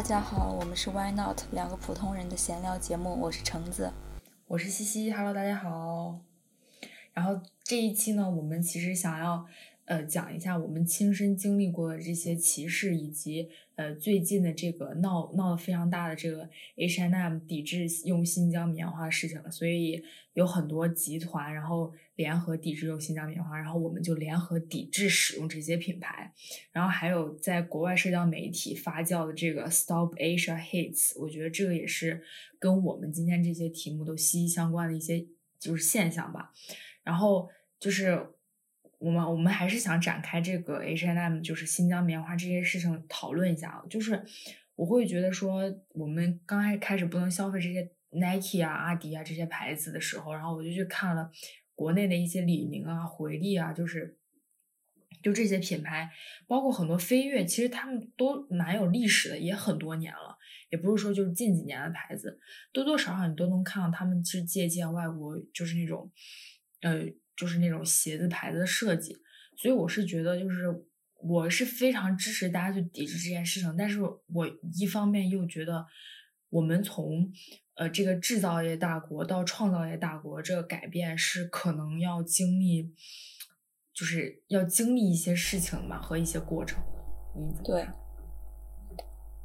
[0.00, 3.92] 大家好，我们是 Why Not 两个普通人的闲聊节目，我是橙子，
[4.46, 6.22] 我是西西，Hello，大家好。
[7.12, 9.46] 然后这一期呢，我们其实想要。
[9.86, 20.00] 呃，讲一下我们亲身经历过的这些歧视，以及呃最近的这个闹闹得非常大的这个 H&M 抵制用新疆棉花的事情了，所以
[20.34, 26.30] 有很多集团然后联合抵制用新疆棉花，然后我们就联合抵制使用这些品牌，
[26.70, 32.22] 然后还有在国外社交媒体发酵的这个 Stop Asia Hates，我觉得这个也是
[32.58, 35.26] 跟我们今天这些题目都息息相关的一些
[35.58, 36.52] 就是现象吧，
[37.02, 37.48] 然后
[37.78, 38.26] 就是。
[39.02, 43.82] 我们我们还是想展开这个 H&M，就是新疆棉花这些事情讨论一下啊。
[43.88, 44.22] 就是
[44.76, 51.30] 我会觉得说，我们刚开始开始不能消费这些 Nike 啊、阿迪啊这些牌子的时候，然后我就去看了
[51.80, 54.18] 国内的一些李宁啊、回力啊，就是
[55.22, 56.10] 就这些品牌，
[56.46, 60.36] 包括很多飞跃，其实他们都蛮有历史的，也很多年了，
[60.70, 62.38] 也不是说就是近几年的牌子，
[62.70, 66.12] 多多少少你都能看到他们是借鉴外国，就是那种
[66.82, 67.06] 呃。
[67.36, 69.16] 就是那种鞋子牌子的设计，
[69.56, 70.66] 所以我是觉得，就是
[71.22, 73.74] 我是非常支持大家去抵制这件事情。
[73.78, 74.46] 但是我
[74.78, 75.86] 一方面又觉得，
[76.50, 77.32] 我们从
[77.80, 82.94] 呃这个制造业大国到创造业大国，这个改变是可能要经历，
[83.94, 87.02] 就是要经历一些事情吧和一些过程的。
[87.36, 87.88] 嗯，对，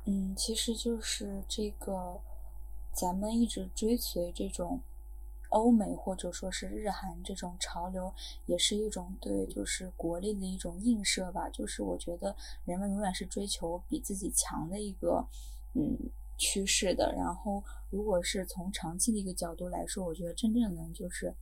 [0.06, 2.19] 嗯，其实就是这个，
[2.94, 4.81] 咱们一直追随这种。
[5.50, 8.13] 欧美或者说是日韩这种潮流，
[8.45, 11.47] 也是一种对就是国力的一种映射吧。
[11.47, 15.25] 就是我觉得人们永远是追求比自己强的一个
[15.73, 15.97] 嗯
[16.38, 17.13] 趋势的。
[17.16, 17.63] 然后，
[17.95, 21.33] 如果是从长期的一个角度来说，我觉得真正能就是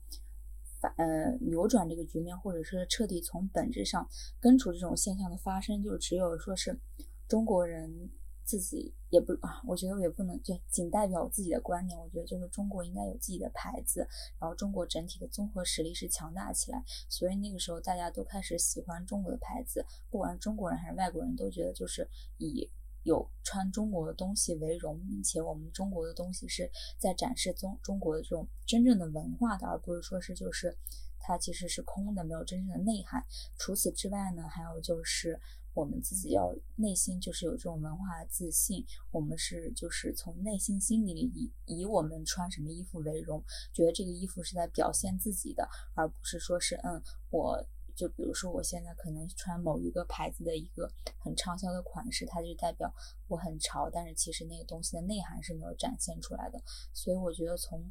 [0.79, 4.07] 反呃扭转这个局面，或者是彻底从本质上
[4.39, 6.79] 根除这种现象的发生，就只有说是
[7.27, 8.11] 中国人。
[8.45, 11.97] 自己也不啊，我觉得我也不能就仅代表我自己的观点。
[11.97, 14.05] 我觉得就是中国应该有自己的牌子，
[14.37, 16.83] 然后中国整体的综合实力是强大起来。
[17.07, 22.05] 所以那个时候大家都开始喜欢中国的牌子，不管是中国人还是外国人都觉得就是
[22.37, 22.69] 以
[23.03, 30.77] 有穿中国的东西为荣，并且我们中国的东西是在展示中中国的这种真正的文化的，而不是说是就是
[31.19, 33.23] 它其实是空的，没有真正的内涵。
[33.57, 35.39] 除此之外呢，还有就是。
[35.75, 43.43] 我们自己要内心就是有这种文化自信，我们是就是从内心心里以以我们穿什么衣服为荣，
[43.73, 47.65] 觉得这个衣服是在表现自己的，而不是说是嗯，我
[47.95, 52.93] 就比如说我现在可能穿某一个牌子的一个很畅销的款式，它就代表
[53.27, 56.61] 我很潮，但是其实那个东西的内涵是没有展现出来的，
[56.93, 57.83] 所以我觉得从。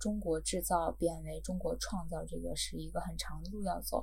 [0.00, 4.02] 中国制造变为中国创造，这个是一个很长的路要走。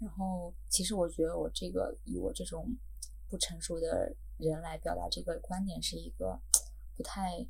[0.00, 2.66] 然后，其实我觉得我这个以我这种
[3.28, 6.36] 不成熟的人来表达这个观点，是一个
[6.96, 7.46] 不太，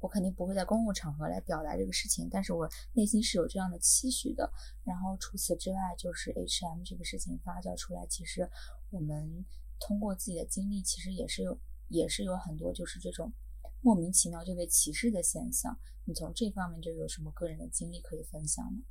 [0.00, 2.28] 我肯定不会在公共场合来表达这个事情。
[2.28, 4.50] 但是我内心是有这样的期许的。
[4.82, 8.50] 然后除此之外，就是 H&M 这个事情发酵出来，其实
[8.90, 9.44] 我们
[9.78, 13.32] 通过自己的经历，其实也是有，也是有很多就是这种。
[13.82, 18.82] 莫名其妙就被歧视的现象，你从这方面就有什么个人的经历可以分享吗？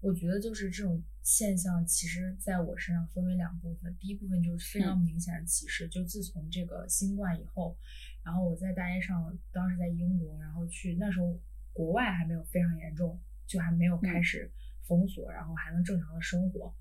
[0.00, 3.94] 我觉得就是这种现象，其实在我身上分为两部分。
[4.00, 7.76] 第一部分就是非常明显的歧视，就自从这个新冠以后，
[8.24, 11.38] 然后我在大街上，当时在英国，然后去那时候
[11.72, 14.50] 国外还没有非常严重，就还没有开始
[14.82, 16.74] 封锁，然后还能正常的生活，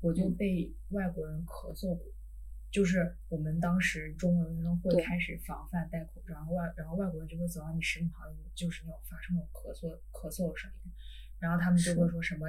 [0.00, 2.04] 我就被外国人咳嗽过。
[2.70, 10.92] 就是我们当时中国学生会开始防范戴口罩，然后外然后外国人就会走到你身旁，就是那种发生那种咳嗽咳嗽的声音，
[11.40, 12.48] 然后他们就会说什么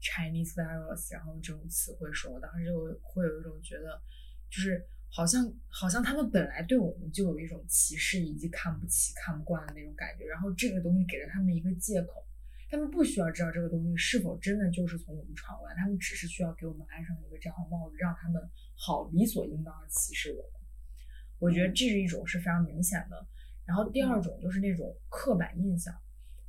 [0.00, 4.02] Chinese virus，然后这种词汇说，我当时就会有一种觉得，
[4.50, 4.84] 就是
[5.14, 12.26] 好像好像他们本来对我们就有一种歧视以及看不起看不惯的那种感觉，然后这个东西给了他们一个借口，
[12.70, 18.42] 他们不需要知道这个东西是否真的就是从我们传过来，他们只是需要给我们安上一个这样的帽子，让他们。
[18.74, 20.60] 好理所应当的歧视我们，
[21.38, 23.26] 我觉得这是一种是非常明显的。
[23.64, 25.94] 然后第二种就是那种刻板印象，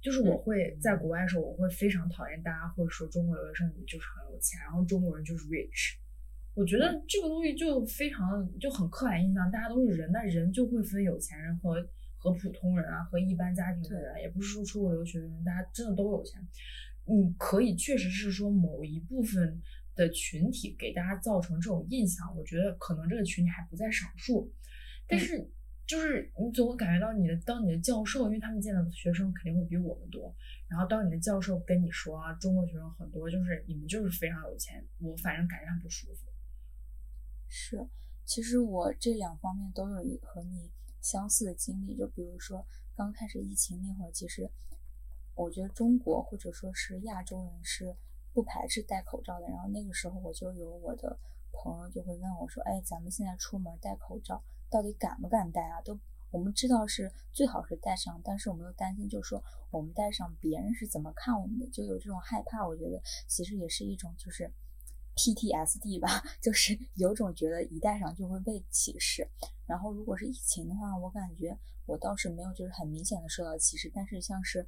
[0.02, 5.96] 就是我会在国外的时候，我会非常讨厌大家会说中国留学生你就是很有钱，然后中国人就是 rich。
[6.54, 16.42] 我觉得这个东西就非常就很刻板印象，大家都是人，那人就会分有钱人和和普通人啊，和一般家庭的人，也不是说出国留学的人大家真的都有钱。
[17.06, 19.62] 你可以确实是说某一部分。
[19.96, 24.52] 的群体给大家造成这种印象，我觉得可能这个群体还不在少数，
[25.06, 25.48] 但是
[25.86, 30.36] 就是你总会感觉到你的当你的教授，因为他们见到的学生肯定会比我们多，
[30.68, 36.26] 然后当你的教授跟你说啊，中国学生很多，就是你们就是非常有钱，我反正感觉很不舒服。
[37.56, 37.88] 是，
[38.26, 40.72] 其实我这两方面都有一和你
[41.02, 41.96] 相似的经历。
[41.96, 42.66] 就比如说
[42.96, 44.50] 刚开始疫情那会儿，其实
[45.36, 47.96] 我觉得中国或者说是亚洲人是
[48.34, 49.48] 不排斥戴口罩的。
[49.50, 51.16] 然后那个时候我就有我的
[51.52, 55.80] 朋友就会问我说：“哎，咱们现在出门戴口罩，到底敢不敢戴啊？
[55.82, 56.00] 都。”
[56.32, 62.68] 我们知道是最好是戴上，但是我们又担心，就是说我们戴上别人是怎么看我们的，就有这种害怕。
[62.68, 64.52] 我觉得其实也是一种就是
[65.16, 69.30] PTSD 吧， 就是有种觉得一戴上就会被歧视。
[69.66, 74.68] 然后如果是疫情的话，我感觉我倒是没有就是很明显的受到歧视，但是像是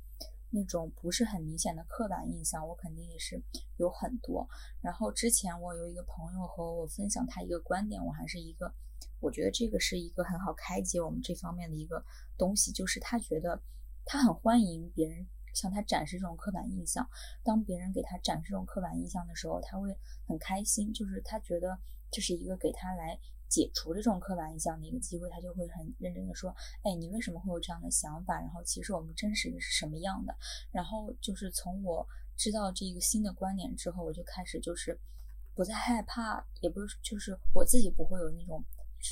[0.52, 3.42] 那种不是很明显的刻板印象，我肯定也是
[3.78, 4.48] 有很多。
[4.82, 8.74] 然后之前我有一个朋友和我分享他一个观点，我还是一个。
[9.22, 12.06] 我觉得这个是一个很好开解我们这方面的一个
[12.38, 13.60] 东西，就是他觉得
[14.06, 15.26] 他很欢迎别人
[15.56, 17.10] 向他展示这种刻板印象。
[17.44, 19.98] 当别人给他展示这种刻板印象的时候，他会
[20.28, 21.80] 很开心，就是他觉得
[22.12, 23.18] 这是一个给他来
[23.50, 26.54] 解除这种刻板印象的一个机会，他就会很认真的说
[26.84, 28.40] ：“哎，你为什么会有这样的想法？
[28.40, 30.36] 然后其实我们真实的是什么样的？”
[30.72, 35.00] 然后就是从我知道这个新的观点之后，我就开始就是
[35.56, 38.64] 不再害怕，也不是就是我自己不会有那种。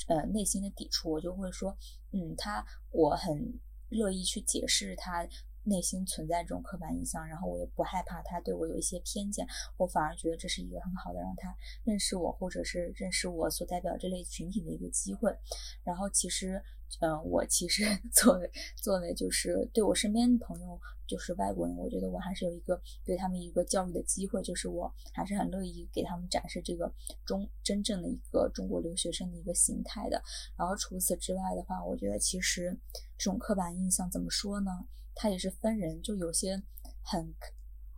[0.08, 1.78] 呃，内心的抵触，我就会说，
[2.14, 3.60] 嗯，他，我很
[3.90, 5.24] 乐意去解释他
[5.64, 15.38] 内心存在这种刻板印象，然后我也不害怕他对我有一些偏见，我反而觉得这是一个很好的让他认识我，或者是认识我所代表这类群体的一个机会，
[15.84, 16.64] 然后其实。
[17.00, 17.84] 嗯，我其实
[18.14, 26.94] 作为作为就是对我身边的朋友，就是外国人，我觉得我还是有一个对他们一个教育的机会，就是我还是很乐意给他们展示这个
[27.26, 30.22] 中真正的一个中国留学生的一个形态的。
[30.56, 32.80] 然后除此之外的话，我觉得其实
[33.18, 34.86] 这种刻板印象怎么说呢？
[35.16, 36.62] 他也是分人，就有些
[37.02, 37.34] 很。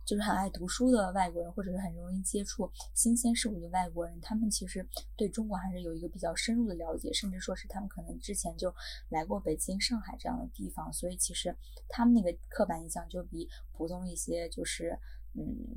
[0.08, 8.72] 就是很爱读书的外国人，或者是很容易接触新鲜事物的外国人，他们其实对中国还是有一个比较深入的了解，甚至说是他们可能之前就
[9.08, 11.56] 来过北京、上海这样的地方，所以其实
[11.88, 14.96] 他们那个刻板印象就比普通一些，就是
[15.32, 15.76] 嗯。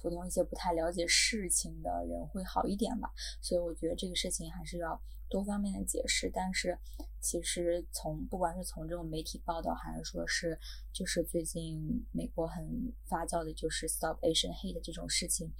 [0.00, 3.10] 普通一些不太了解事情的人会好一点吧，
[3.40, 6.30] 所以我觉得这个事情还是要多方面的解释。
[6.32, 6.78] 但是
[7.20, 10.58] 其实从不管是从这种媒体报道，还是说是
[10.92, 15.52] 就是最近美国很发酵的，就是 Stop Asian Hate 这种事情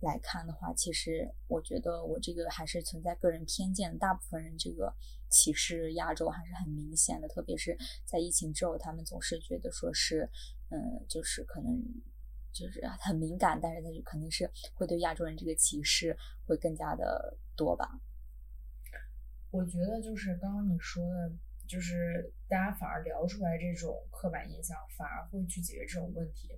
[0.00, 3.96] 来看的话，其实我觉得我这个还是存在个人偏见。
[3.98, 4.92] 大部分人这个
[5.30, 10.28] 歧视亚洲还是很明显的，特别是在疫情之后，他们总是觉得说是
[10.70, 11.82] 嗯，就是可能。
[12.52, 16.16] 就是很敏感，但是他就肯定是会对亚洲人这个歧视
[16.46, 18.00] 会更加的多吧。
[19.50, 21.32] 我觉得就是刚刚你说的，
[21.66, 26.50] 就是大家反而聊出来这种刻板印象，反而会去解决这种问题。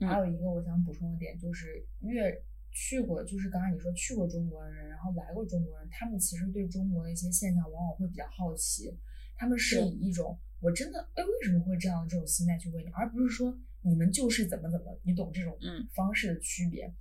[0.00, 2.42] 还有一个我想补充的点就是，越
[2.72, 8.98] 去过，就是刚刚你说去过中国的人，然后来过中国人，他们其实对中国的一些现象往往会比较好奇，
[9.36, 13.56] 他们是以一种我真的哎为什么会这样这种心态去问你，而不是说。
[13.82, 15.56] 你们就是怎么怎么，你懂这种
[15.94, 16.92] 方式的区别，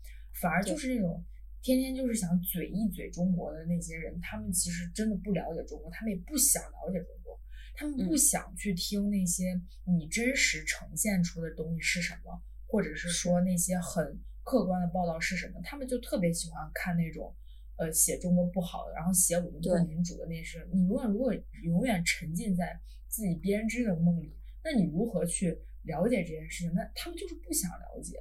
[0.42, 1.24] 反而就是那种
[1.62, 7.38] 天天就是想嘴一嘴中国的那些人，他们其实真的不了解中国，他们也不想了解中国，
[7.76, 17.36] 他们不想去听那些你真实呈现出的东西是什么，或者是说那些很客观的报道是什么，他们就特别喜欢看那种
[17.76, 20.66] 呃写中国不好的，然后写我们不民主的那些。
[20.71, 21.33] 你如果如果
[21.64, 24.33] 永远沉浸在自己编织的梦里，
[24.64, 25.59] 那你如何去？
[25.83, 28.18] 了解这件事情，那他们就是不想了解。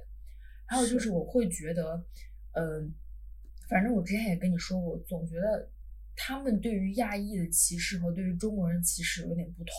[0.65, 2.05] 还有就是，我会觉得，
[2.53, 2.93] 嗯，
[3.67, 5.69] 反正我之前也跟你说过，总觉得
[6.15, 9.73] 他们对于亚裔的歧视和对于中国人歧视有点不同。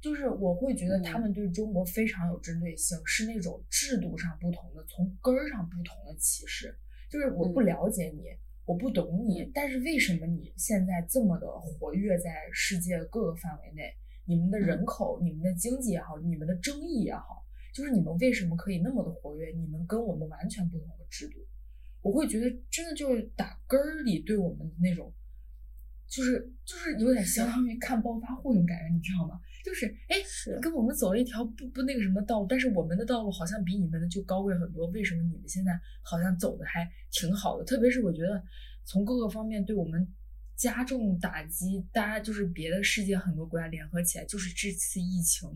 [0.00, 6.74] 就是我会觉得他们对中国非常有针对性，是那种制度上不同的、从根儿上不同的歧视。
[7.10, 8.22] 就是我不了解你，
[8.64, 13.94] 我不懂你，但是为什么你现在这么的活跃在世界各个范围内？
[14.30, 17.44] 你们的人口、你们的经济也好，你们的争议也好，
[17.74, 19.50] 就是你们为什么可以那么的活跃？
[19.56, 21.40] 你们跟我们完全不同的制度，
[22.00, 25.12] 我会觉得真的就是打根儿里对我们的那种，
[26.06, 29.40] 就是就是有点相当于看暴发户那种感觉，你知道吗？
[29.64, 30.18] 就是哎，
[30.62, 34.86] 跟我们走了一条不不那个什么道路，但是我们的道路好像比你们的就高贵很多。
[34.90, 35.72] 为什么你们现在
[36.02, 37.64] 好像走的还挺好的？
[37.64, 38.40] 特别是我觉得
[38.84, 40.06] 从各个方面对我们。
[40.60, 45.48] 加重打击，大家就是别的世界很多国家联合起来，就是这次疫情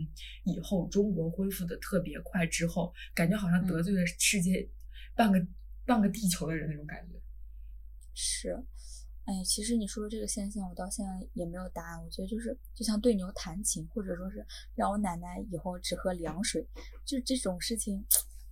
[0.44, 4.66] 以后，中国恢复的特别快之后，感觉好像得罪了世界
[5.14, 5.46] 半个
[5.84, 7.20] 半个地球的人那种感觉。
[8.14, 8.58] 是，
[9.26, 12.02] 哎，其实你说的这个现象，我到现在也没有答案。
[12.02, 16.66] 我觉得就是就像对牛弹琴，或者说是让我奶奶以后只喝凉水，
[17.04, 18.02] 就这种事情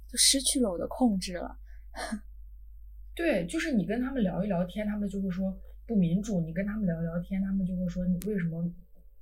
[0.06, 1.58] 就失去了我的控制了。
[3.16, 5.58] 对，就是你跟他们聊一聊天，他们就会说。
[5.86, 8.64] 不民主，你跟他们聊聊天，他们就会说你为什么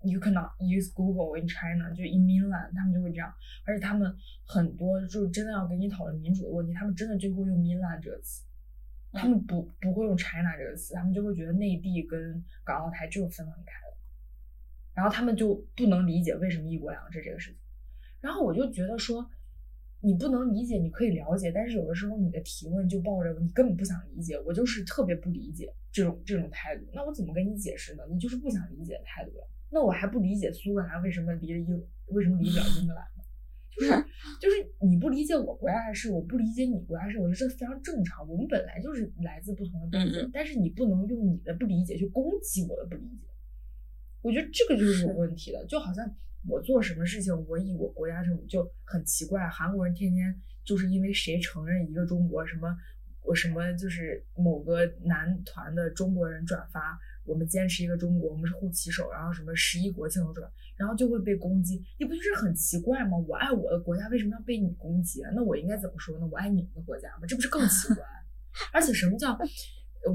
[0.02, 3.32] you cannot use Google in China，就 in mainland，他们就会这样，
[3.64, 4.14] 而且他们
[4.46, 8.44] 很多就是真的要跟你讨论民主的问题，他们真的就会用 mainland 这个词，
[9.12, 13.96] 他们不不会用 China 这个词，他们就会觉得内地跟港澳台就是分得很开的，
[14.94, 17.58] 然后他们就不能理解为什么一国两制这个事情，
[18.20, 19.30] 然后我就觉得说。
[20.02, 28.02] 你不能理解，你可以了解，但是有的时候你的提问就抱着你根本不想理解，我就是特别不理解这种这种态度，那我怎么跟你解释呢？
[28.10, 29.44] 你就是不想理解的态度呀。
[29.70, 33.22] 那我还不理解苏格兰为什么离了英，为什么离不了英格兰呢？
[33.76, 33.90] 就是
[34.40, 38.26] 就是你不理解我国家的事，我不理解你国家的事，我觉得这非常正常。
[38.28, 43.28] 我们本来就是来自不同的背景，但是你不能用你的不理解去攻击我的不理解。
[44.22, 46.16] 我觉得这个就是有问题的，就好像。
[46.48, 49.48] 我做什么事情，我以我国家这种就很奇怪。
[49.48, 52.76] 韩国人天天就是因为谁承认一个中国，什么
[53.22, 63.18] 我什么就是某个男团的中国人转发，我们坚持一个中国，我们是护旗手，然后什么十一国庆都转，然后就会被攻击，你不就是很奇怪吗？
[63.18, 65.20] 我爱我的国家，为什么要被你攻击？
[65.34, 66.26] 那我应该怎么说呢？
[66.26, 67.26] 我爱你们的国家吗？
[67.28, 68.04] 这不是更奇怪？
[68.72, 69.38] 而且什么叫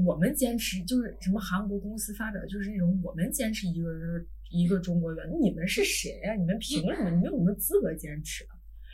[0.04, 0.82] 我们坚持？
[0.84, 4.26] 就是什么韩国公司发表就是那种我们坚持一个人。
[4.48, 6.32] 一个中国人，你们是谁呀？
[6.36, 7.10] 你们凭什么？
[7.10, 8.44] 你们有什么资格坚持？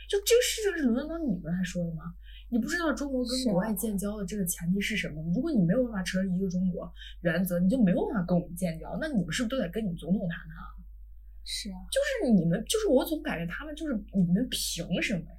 [0.09, 2.05] 就这个事情是轮得到你们来说的吗？
[2.49, 5.23] 你不知道中国跟国外建交的这个前提是什么？
[5.31, 8.97] 如果你没有办法承认一个中国原则，你就没有办法跟我们建交。
[8.99, 10.57] 那你们是不是都得跟你们总统谈谈？
[11.45, 15.37] 是啊，就是你们，就是我总感觉他们就是你们凭什么呀？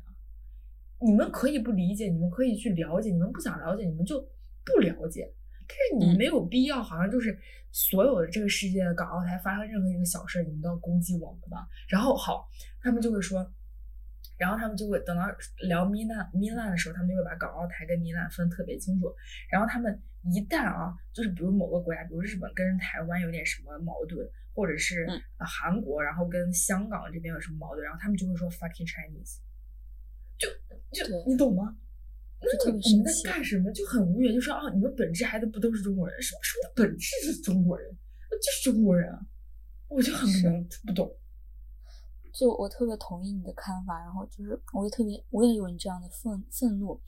[1.00, 4.20] 你们可以不理解，你们可以去了解，你们不想了解，你们就
[4.64, 5.34] 不了解。
[5.68, 7.38] 但是你没有必要，好像就是
[7.71, 11.68] 所有的这个世界的港澳台发生任何一个小事，你们都要攻击我们吧？
[11.88, 12.49] 然后好，
[12.80, 13.50] 他们就会说，
[14.37, 15.23] 然后他们就会等到
[15.66, 19.14] 聊米兰米兰的时候，他们就会把港澳台跟米兰分特别清楚。
[19.50, 20.00] 然后他们
[20.33, 25.06] 一旦啊，就是比如某个国家，比如日本跟台湾有点什么矛盾，或者是
[25.38, 29.38] 韩国，然后跟香港这边有什么矛盾，然后他们就会说 fucking Chinese，
[30.38, 30.49] 就
[30.92, 31.76] 就你懂吗？
[32.44, 33.72] 那你你们在干什么？
[33.72, 36.22] 就很无语，就说啊，你们本质孩子不都是中国人？
[36.22, 37.90] 什么什么本质是中国人？
[38.30, 39.18] 就是中国人啊！
[39.88, 41.10] 我就很不能不懂。
[42.32, 47.00] 就我特别同意你的看法，然后就是我也特别我也有你这样的愤愤怒，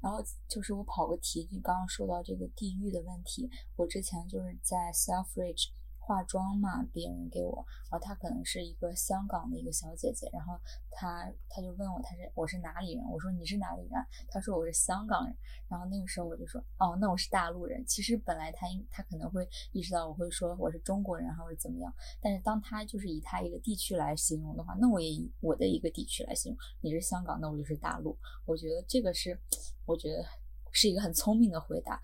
[0.00, 5.68] 然后就是我跑个题，你刚刚说到这个地域的问题，我之前就是在 Selfridge。
[6.06, 10.56] 化妆嘛，别人给我，然后她可能是一个香港的一个小姐姐，然后
[10.88, 13.04] 她她就问我，她是我是哪里人？
[13.10, 13.90] 我说你是哪里人？
[14.28, 15.36] 她说我是香港人。
[15.66, 17.84] 然后那个时候我就说，哦，那我是大陆人。
[17.84, 21.92] 其实本来她应她可能会意识到我会说我是中国人，或者怎么样。
[22.20, 28.16] 但是当她就是以她一个地区来形容的话，那我也以我的一个地区来形容，你是香港，那我就是大陆。
[28.44, 29.36] 我觉得这个是，
[29.84, 30.24] 我觉得
[30.70, 32.00] 是一个很聪明的回答，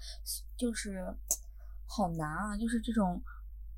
[0.57, 1.07] 就是
[1.87, 3.23] 好难啊，就是这种。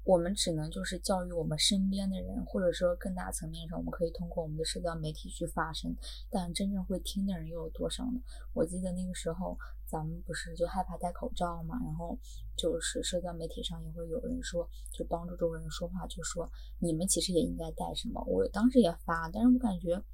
[0.04, 5.96] 我们只能就是教育我们身边的人，或者说更大层面上，我们可以通过我们的社交媒体去发声。
[6.30, 8.20] 但真正会听的人又有多少呢？
[8.52, 9.56] 我记得那个时候，
[9.87, 12.18] 咱们不是就害怕戴口罩嘛，然后
[12.54, 18.23] 就是社交媒体上也会有人说，就帮助中国人说话，就说你们其实也应该戴什么。
[18.26, 20.04] 我当时也发，但是我感觉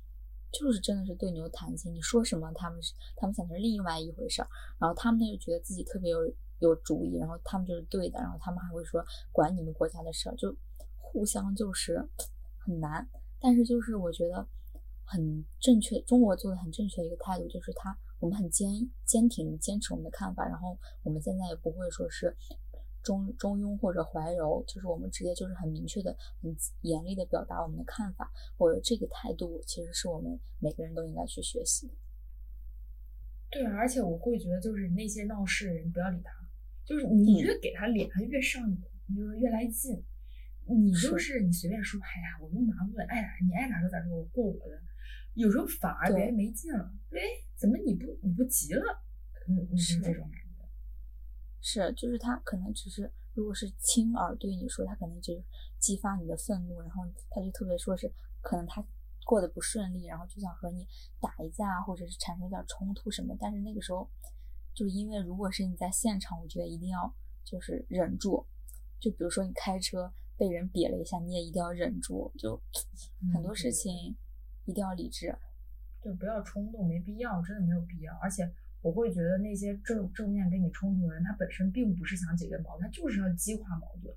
[0.52, 6.18] 就是真的是对牛弹琴，你说什么他们是他们想成另外一回事儿，然后他们呢又觉得自己特别有。
[6.60, 10.56] 有主意，然后他们就是对的，然后他们还会说管你们国家的事儿，就
[10.98, 12.08] 互相就是
[12.58, 13.08] 很难。
[13.40, 14.46] 但是就是我觉得
[15.04, 18.68] 很正确，中国做的很正确的一个态度就是他我们很坚
[19.04, 22.36] 坚挺坚持我们的看法，然后我们现在也不会说是
[23.02, 28.30] 中中庸或者怀柔，就是我们直接就是很明确的、很严厉的表达我们的看法。
[28.58, 31.94] 我这个态度其实是我们每个人都应该去学习的。
[33.50, 36.39] 对，而且我会觉得就是那些闹事人不要理他。
[36.84, 40.02] 就是你越给他脸，他越上瘾，你就越来劲。
[40.66, 44.80] 你就是你随便说，哎呀，我们麻烦，哎呀，你爱咋说咋说，我过我的。
[45.34, 47.18] 有时候反而别人没劲了，哎，
[47.56, 49.02] 怎么你不你不急了？
[49.48, 50.68] 嗯，你是这种感觉。
[51.60, 55.42] 是，就是他可能只是，如果是亲耳对你说，他可能就是
[55.78, 58.84] 激发你的愤怒，然后他就特别说是，可能他
[59.24, 60.86] 过得不顺利，然后就想和你
[61.20, 63.36] 打一架，或者是产生点冲突什么。
[63.40, 64.08] 但是那个时候。
[64.80, 68.46] 就因为如果是你在现场，我觉得一定要就是忍住。
[68.98, 72.32] 就比如说你开车被人瘪了一下，你也一定要忍住。
[72.38, 72.58] 就
[73.34, 74.16] 很多事情
[74.64, 75.36] 一定要理智，
[76.02, 78.14] 就不要冲动，没必要，真的没有必要。
[78.22, 84.16] 而且我会觉得那些正正面跟你冲突的人，他本身并不是想解决矛盾，他就是要激化矛盾。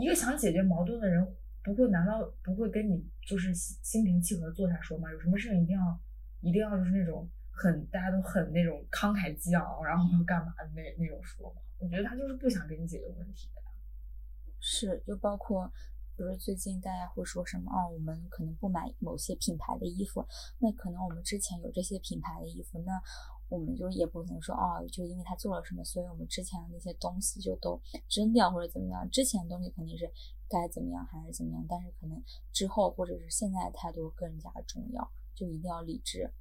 [0.00, 1.24] 一个想解决矛盾的人，
[1.62, 5.12] 不会难道不会跟你就是心平气和坐下说吗？
[5.12, 6.00] 有什么事情一定要
[6.40, 7.30] 一定要就是那种。
[7.54, 13.62] 很，大家都很那种慷慨激昂，然后干嘛的那那种说法，我觉得他就是不想给你解决问题的。
[14.58, 15.70] 是，就包括
[16.16, 20.26] 比如最近大家会说什么哦，我们可能不买某些品牌的衣服，
[20.58, 22.92] 那可能我们之前有这些品牌的衣服，那
[23.48, 27.80] 我们就也不能说哦，就因为他做了什么，所以我们之前的那些东西就都
[28.10, 29.08] 扔掉或者怎么样。
[29.10, 30.10] 之前的东西肯定是
[30.48, 32.20] 该怎么样还是怎么样，但是可能
[32.52, 36.32] 之后或者是现在的态度更加重要，就一定要理智。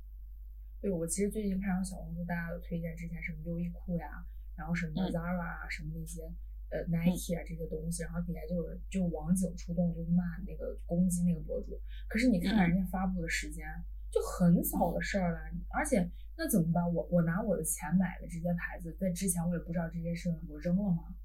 [0.83, 4.25] 对我其实最近看到小红书，大家都推荐之前什么优衣库呀，
[4.57, 6.29] 然后什么 Zara 啊，什么那些。
[6.69, 11.79] 呃，Nike 啊这些东西，然后底下就是就网警出动，就是骂那个攻击那个博主。
[12.09, 13.63] 可是你看看人家发布的时间，
[14.11, 15.39] 就很早的事儿了。
[15.69, 16.83] 而且那怎么办？
[16.93, 21.15] 我我拿我的钱买的这些牌子，在之前我也不知道这些事，我扔了吗？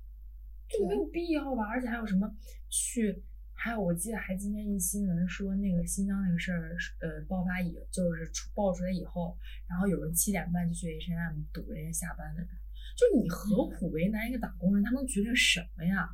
[0.69, 1.65] 就没有必要吧。
[1.65, 2.33] 而且还有什么
[2.69, 3.25] 去？
[3.61, 9.37] 还有我记得还今天一新闻说那个新疆那个事儿，呃，爆发以就是出爆出来以后，
[9.67, 12.49] 然后有人七点半就去 H&M 堵人家下班的人。
[12.95, 14.85] 就你何苦为难一个打工人？
[14.85, 16.09] 他能决定什么呀？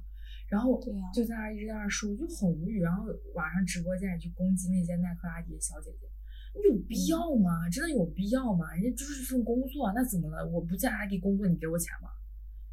[0.49, 0.83] 然后
[1.13, 2.81] 就在那一直在那说，就很无语。
[2.81, 6.09] 然后晚上直播间去攻击那些耐克、阿迪的小姐姐，
[6.55, 7.69] 你有必要吗？
[7.69, 8.73] 真的有必要吗？
[8.73, 10.47] 人家就是一份工作，那怎么了？
[10.49, 12.09] 我不在阿迪工作，你给我钱吗？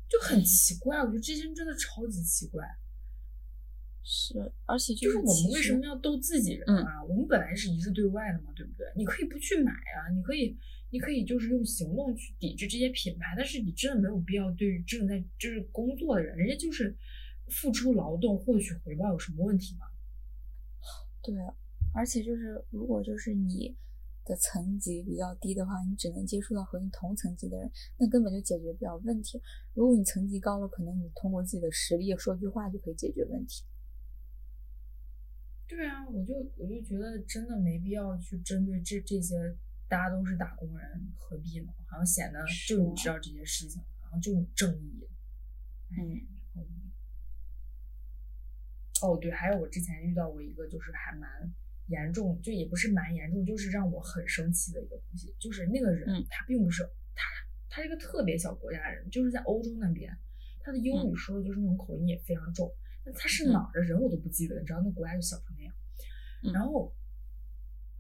[0.08, 1.00] 就很奇怪。
[1.00, 2.66] 我觉得这些人真的超级奇怪。
[4.04, 7.04] 是，而且就是我们为什么要斗自己人啊？
[7.04, 8.88] 我们本来是一致对外的嘛，对不对？
[8.96, 10.58] 你可以不去买啊，你可以。
[10.94, 16.94] 你可以就是用行动去抵制这些品牌，但是你真的没有必要对于正在就是工作的人，人家就是
[17.48, 19.86] 付出劳动获取回报，有什么问题吗？
[21.24, 21.34] 对，
[21.96, 23.74] 而且就是如果就是你
[24.26, 29.42] 的层级比较低的话，你只能接触到和你同层级的人，那根本就解决不了问题。
[29.74, 33.64] 如果你层级高了，可能你通过自己的实力说句话就可以解决问题。
[35.72, 39.56] 对啊，我就我就觉得真的没必要去针对这这些。
[39.88, 41.68] 大家都是打工人，何必呢？
[41.86, 45.06] 好像显得就你知道这些事情，然后就你正义。
[45.98, 46.22] 嗯。
[49.02, 51.30] 哦，对，还有我之前遇到过一个，就是还蛮
[51.88, 57.28] 严重，就也不是蛮严重，就是让我很生气的一个东西，就是那个人他并不是他，
[57.70, 60.10] 他是一个特别小国家的人，就是在欧洲那边，
[60.62, 62.74] 他的英语说的就是那种口音也非常重。
[63.06, 65.74] 那他是哪儿的人我都不记得，你知道那国家就小成那样。
[66.54, 66.94] 然后。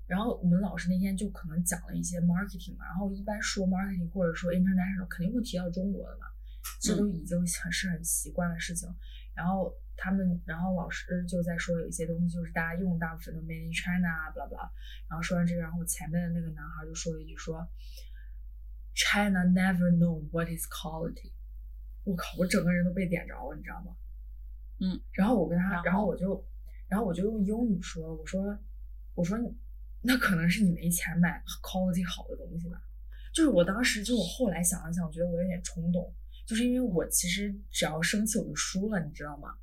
[0.07, 6.25] 然后我们老师那天就可能讲了一些 marketing 嘛，然后一般说 marketing 或者说 international 肯定会提到中国的嘛，
[6.81, 8.93] 这都已经很是很习惯的事情。
[9.33, 14.69] 然后他们，然后老师就在说有一些东西就是大家用大部分都 made in China 啊，blah blah。
[15.07, 17.65] 然后说完这个，然后前面的那个男孩就说了一句说
[18.93, 21.31] ，China never know what is quality。
[22.03, 23.95] 我靠，我整个人都被点着了，你知道吗？
[24.81, 24.99] 嗯。
[25.13, 26.45] 然后我跟他，然后我就，
[26.89, 28.59] 然后我就用英语说，我说，
[29.15, 29.37] 我说。
[30.03, 32.81] 那可能是你没钱买 quality 好的东西吧。
[33.31, 36.11] 就是我当时，就我后来想了想，我觉得我有点冲动，
[36.43, 39.53] 就是因为我其实只要生气我就输了，你知道吗？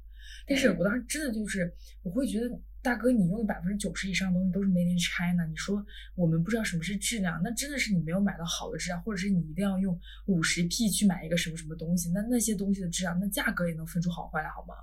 [0.46, 2.48] 但是我当时真的就是，我会觉得
[2.80, 14.74] 大哥，你用的百分之九十以上的东西都是 made in China，你说我们不知道什么是质量，那真的是你没有买到好的质量，或者是你一定要用五十 P 去买一个什么什么东西，那那些东西的质量，那价格也能分出好坏来，好吗？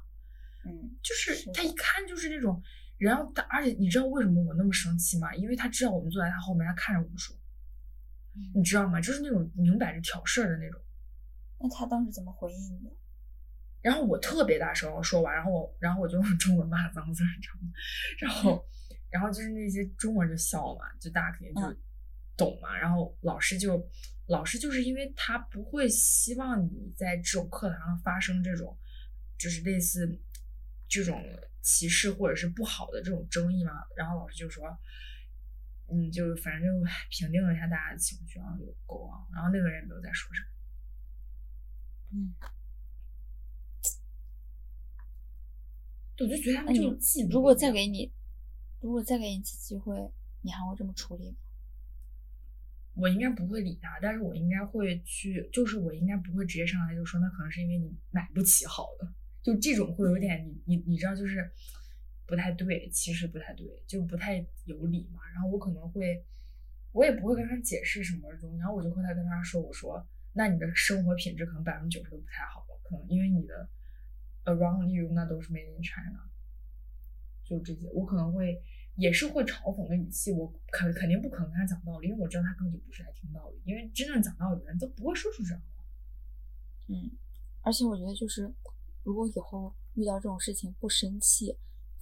[0.65, 2.61] 嗯，就是他一看就是那种。
[2.97, 5.35] 然后他，而且你知道为什么我那么生气吗？
[5.35, 7.35] 因为他知道我们坐在他后面，他看着我们说，
[8.53, 9.01] 你知道吗？
[9.01, 10.81] 就是那种明摆着挑事儿的那种。
[11.59, 12.89] 那他当时怎么回应你？
[13.81, 17.71] 然后我特别大声说完，然后我，然后我就用中文骂脏字，你知道吗？
[18.19, 18.65] 然后，
[19.09, 21.77] 然后就是那些中国人就笑嘛，就大家肯定就
[22.37, 22.75] 懂嘛。
[22.77, 23.85] 然后老师就，
[24.27, 28.75] 老师就是因为他不会希望你在这种课堂上发生这种，
[29.37, 30.17] 就是类似
[30.87, 31.21] 这种。
[31.67, 34.77] 歧视或者是不好的这种争议嘛，然后老师就说，
[35.87, 40.47] 嗯，就反正就 平定了一下大家的情绪，然后就够了，然后那个人也没有再说什么。
[42.11, 42.35] 嗯，
[46.19, 46.95] 我就觉得他们就
[47.31, 48.11] 如果再给你，
[48.79, 51.37] 如果再给你一次机会，你还会这么处理吗？
[52.93, 59.11] 我应该不会理他，但是我应该会去，就是我应该不会直接上来就说，那可能是因为你买不起好的。
[59.45, 61.51] 就这种会有点你你你知道就是
[62.25, 65.19] 不太对，其实不太对，就不太有理嘛。
[65.31, 66.25] 然后我可能会，
[66.91, 68.27] 我也不会跟他解释什么，
[68.57, 70.03] 然后我就和他跟他说，我说
[70.33, 73.69] 那你的生活品质可能百分之九十都不太好了，可能因为你的
[74.45, 76.27] around you 那都是 made in China，
[77.43, 78.59] 就这些，我可能会
[78.95, 85.85] 也是会嘲讽的语气，我肯肯定不可能跟他讲道理，因为我知道他根本就不是来听道理，因为真正讲道理的人都不会说出这样的话。
[86.87, 87.11] 嗯，
[87.61, 88.51] 而且我觉得就是。
[89.05, 91.55] 如果以后遇到这种事情不生气，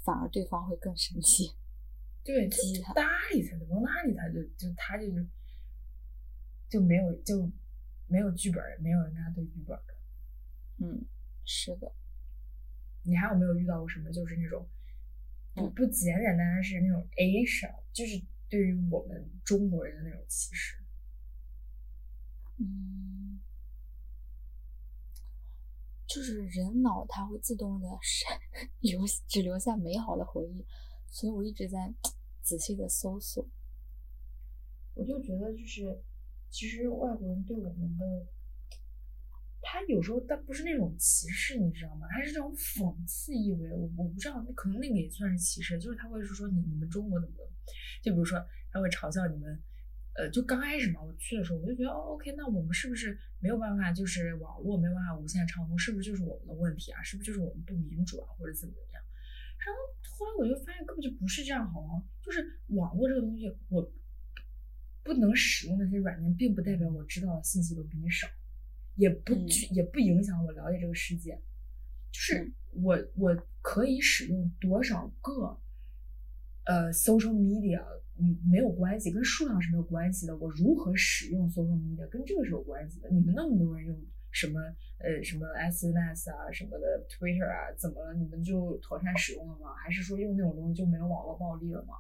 [0.04, 1.52] 反而对方会更生气。
[2.24, 5.06] 对，激他搭理他，不搭理他就就他就
[6.70, 7.52] 就没有就
[8.08, 9.78] 没有剧本，没有人跟他对剧本
[10.78, 11.06] 嗯，
[11.44, 11.92] 是的。
[13.04, 14.66] 你还有没有遇到过什么就是那种
[15.54, 20.78] 不不简简单单是那种 Asia，就是对于我们中国人的那种歧视。
[22.60, 23.42] 嗯，
[26.14, 28.38] 就是人脑它会自动的删
[28.82, 30.64] 留只留下美好的回忆，
[31.10, 31.92] 所以我一直在
[32.44, 33.44] 仔细的搜索。
[34.94, 36.04] 我就觉得就是，
[36.52, 38.28] 其实外国人对我们的，
[39.60, 42.06] 他有时候他不是那种歧视，你知道吗？
[42.12, 43.72] 他是这种讽刺意味。
[43.72, 47.44] 我我不知道，可能那个也算是歧视，就是他会是说你你们中国怎么的，
[48.04, 48.40] 就比如说
[48.72, 49.60] 他会嘲笑你们。
[50.16, 57.02] 呃，就刚开始嘛，我去的时候我就觉得，哦，OK，那我们是不是没有办法，就是网络没有办法无限畅通，是不是就是我们的问题啊？
[57.02, 59.04] 是不是就是我们不民主啊，或者怎么怎么样？
[59.58, 59.82] 然后
[60.18, 62.04] 后来我就发现根本就不是这样，好吗？
[62.22, 63.92] 就是网络这个东西，我
[65.02, 68.28] 不能使用那些软件，并不代表我知道的信息都比你少，
[68.96, 71.42] 也不去，也不影响我了解这个世界。
[72.12, 75.60] 就是我我可以使用多少个
[76.66, 77.84] 呃 social media。
[78.18, 80.38] 嗯，没有关系，跟数量是没有关系的。
[80.38, 83.10] 我如何使用 social media 跟这个是有关系的。
[83.10, 84.00] 你们那么多人用
[84.32, 84.60] 什么
[85.00, 88.14] 呃什么 SNS 啊什么的 Twitter 啊，怎么了？
[88.14, 89.74] 你们就妥善使用了吗？
[89.84, 91.96] 还是说用那种东西就没有网络暴力了吗？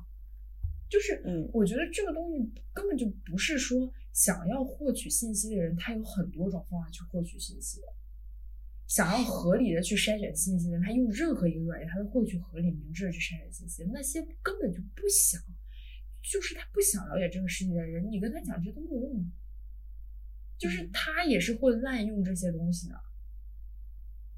[0.88, 7.88] 就是，嗯，我觉得这个东西根本就不是说想要获取信息的人，他有很多种方法去获取信息的。
[8.86, 13.84] 想要合理的去筛选信息的人，他用任何一个软件，他都会去合理明智的去筛选信息。
[13.91, 15.41] 那些根本就不想。
[16.23, 19.31] 就是他不想了解这个世界的人，你跟他讲这都没有用。
[20.57, 22.95] 就是他也是会滥用这些东西的，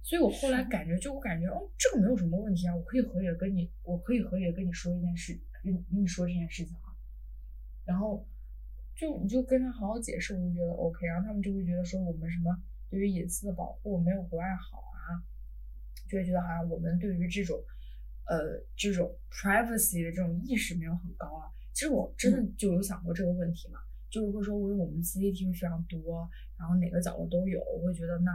[0.01, 6.95] 所以我后来感觉，就我感觉，哦，这个没有什么问题啊，我可以合理的跟你，我可以合理的跟你说一件事，跟跟你说这件事情啊。
[7.85, 8.25] 然后
[8.95, 11.05] 就你就跟他好好解释，我就觉得 OK。
[11.05, 12.57] 然后他们就会觉得说我们什么
[12.89, 15.21] 对于隐私的保护没有国外好啊，
[16.09, 17.61] 就会觉得好像我们对于这种
[18.25, 21.51] 呃这种 privacy 的这种意识没有很高啊。
[21.75, 26.25] 其实我真的就有想过这个问题嘛，就是会说，因为我们 CCTV 非常多，
[26.57, 28.31] 然后哪个角落都有，我会觉得那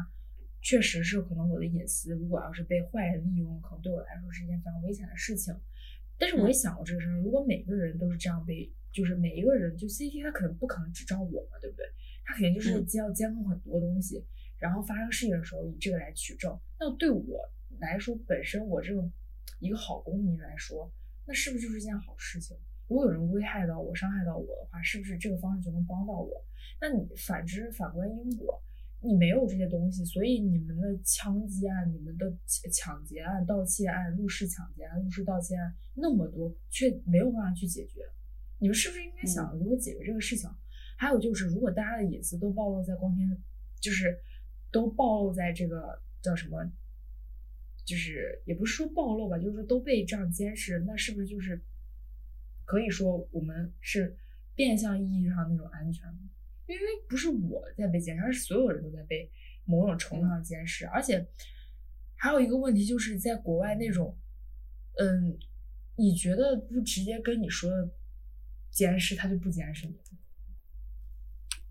[0.61, 5.59] 确实是可能我的隐私，如果要是被坏人利用，可能对我来说是一件非常危险的事情。
[6.19, 11.87] 但是我也想过这个事儿，如果每个人都是这样被，就是每一个人就 CCTV，它可能不可能只照我嘛，对不对？
[12.27, 14.23] 它肯定就是要监控很多东西，
[14.59, 16.55] 然后发生事情的时候以这个来取证。
[16.79, 17.25] 那对我
[17.79, 19.11] 来说，本身我这种
[19.61, 20.93] 一个好公民来说，
[21.25, 22.55] 那是不是就是一件好事情？
[22.91, 26.45] 如果有人危害到我、伤害到我的话，是不是这个方式就能帮到我？
[26.81, 28.61] 那你反之，反观英国，
[29.01, 32.37] 你没有这些东西，所以你们的枪击案、你们的
[32.73, 38.01] 抢劫案、盗窃案、入室抢劫案、入室盗窃案那么多，却没有办法去解决。
[38.59, 40.51] 你们是不是应该想如何解决这个事情？
[40.99, 43.41] 还有就是，如果大家的隐私都暴露在光天，
[43.81, 44.19] 就是
[44.73, 46.69] 都暴露在这个叫什么，
[47.85, 51.63] 就是也不是说暴露吧，就是说都被这样监视，那是不是就是？
[52.71, 54.17] 可以说我们是
[54.55, 56.19] 变相意义上那种安全的，
[56.67, 59.29] 因为不是我在被监视，而是所有人都在被
[59.65, 60.87] 某种程度上监视。
[60.87, 61.27] 而且
[62.15, 64.17] 还有一个问题，就是在国外那种，
[64.99, 65.37] 嗯，
[65.97, 67.91] 你觉得不直接跟你说的
[68.71, 69.97] 监视，他就不监视你？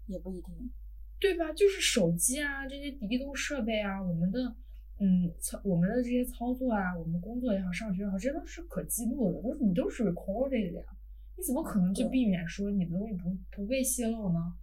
[0.08, 0.70] 也不一定，
[1.18, 1.54] 对吧？
[1.54, 4.54] 就是手机啊，这些移动设备啊，我们的。
[5.00, 10.86] 嗯，操，我们的这些操作啊，我们工作也好，上学也好，这些都是可记录的，都是你都是 recorded 的呀。
[11.38, 14.54] 你怎么可能就避免说你的东西不不被泄露呢？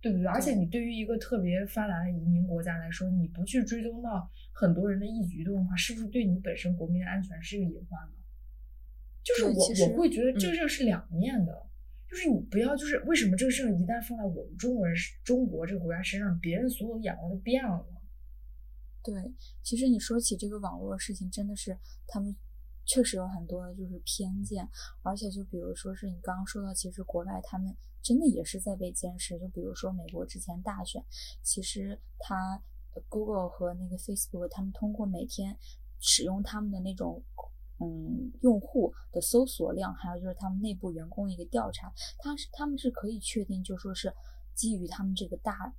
[0.00, 0.26] 对不对？
[0.26, 8.12] 而且你对于一个特别发达的移民国家来说，你不去追踪到很多人的一举一动的话，是不是对你本身国民的安全是一个隐患呢？
[9.24, 11.66] 就是我我会觉得这个事是两面的，
[12.08, 17.84] 就是你不要就是为什么这个事情一旦放在我们中国人中国这个国家身上，别人所有的眼光都变了。
[19.02, 22.36] 对，其实你说起这个网络事情，真的是他们
[22.84, 24.68] 确实有很多的就是偏见，
[25.02, 29.38] 而且就比如说是你刚刚说到，其实国外他们真的也是在被监视。
[29.40, 31.04] 就比如说美国之前大选，
[31.42, 32.62] 其实他
[33.08, 35.58] Google 和那个 Facebook，他们通过每天
[35.98, 37.24] 使用他们的那种
[37.80, 44.14] 嗯用户的搜索量，还有就是他们内部员工的一个调查，他是他们是可以确定，就说是
[44.54, 45.74] 基于他们这个大。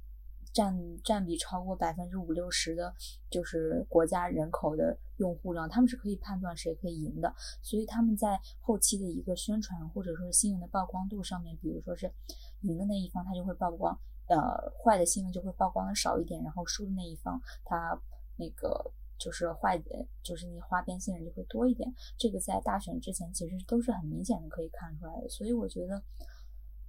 [0.53, 2.93] 占占比超过百分之五六十的，
[3.29, 12.13] 就是国家人口的用户量，他们是可以判断谁可以赢的，所以他们在后期的一个宣传或者说新闻的曝光度上面，比如说是
[12.61, 14.37] 赢的那一方，他就会曝光，呃，
[14.83, 17.99] 坏的新闻就会曝光的少一点，然后输的那一方，他
[18.37, 21.91] 那个就是坏的，就是那花边新闻就会多一点。
[22.17, 26.03] 这个在大选之前其实都是很明显的可以看出来的，所以我觉得。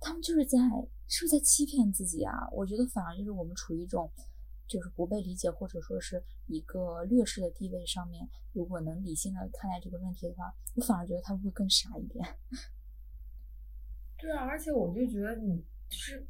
[0.04, 0.58] 他们就是在
[1.08, 2.46] 是不是在欺骗自己啊？
[2.52, 4.12] 我觉得反而就是我们处于一种
[4.66, 12.22] 就是不被理解，或者说是一个劣势的地位上面，如果能理性的看待这个问题的话，我反而觉得他们会更傻一点。
[14.20, 16.26] 对啊，而且我就觉得你就是，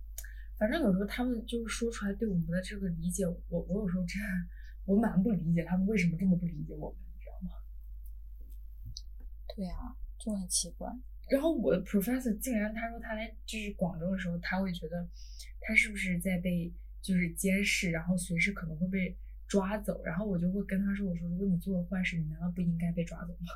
[0.57, 4.29] 反正有时候他们就是说出来对我们的这个理解，我我有时候真的
[4.85, 7.51] 我蛮不理解他们为什么这么不理解我们，你知道吗？
[9.55, 10.89] 对啊，就很奇怪。
[11.29, 15.09] 然后我的 professor 竟然他说他来就是广州的时候，他会觉得
[15.61, 20.03] 他是不是在被就是监视，然后随时可能会被抓走。
[20.05, 23.49] 然后我就会跟他说：“我说如果你做了坏事，你难道不应该被抓走吗？”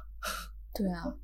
[0.73, 1.15] 对啊，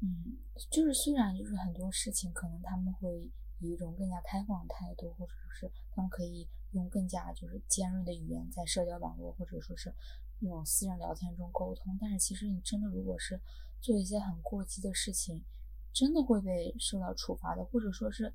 [0.00, 0.36] 嗯，
[0.70, 9.94] 就是虽然就是很多事情可能他们会以一种更加开放的态度，或者说是他们可以用更加就是尖锐的语言在社交网络或者说是
[10.40, 13.40] 那种私人聊天中沟通，但是其实你真的如果是。
[13.84, 15.44] 做一些很过激的事情，
[15.92, 18.32] 真的会被受到处罚的，或者说是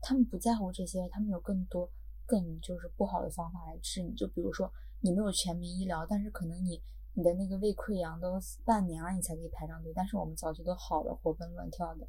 [0.00, 1.90] 他们不在乎这些，他们有更多
[2.24, 4.14] 更就是不好的方法来治你。
[4.14, 6.80] 就比如说你没有全民医疗，但是可能你
[7.14, 12.06] 你的那个胃溃疡都半年了，你才可以排上队，但是我们早就都好了，活蹦乱跳的。